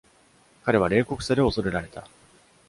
[0.63, 2.07] 彼は冷酷さで恐れられた。